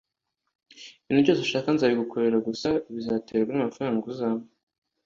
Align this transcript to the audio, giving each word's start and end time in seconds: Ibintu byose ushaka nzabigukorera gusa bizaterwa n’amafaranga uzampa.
Ibintu 1.03 1.21
byose 1.25 1.41
ushaka 1.41 1.67
nzabigukorera 1.73 2.37
gusa 2.47 2.69
bizaterwa 2.93 3.51
n’amafaranga 3.53 4.03
uzampa. 4.13 4.49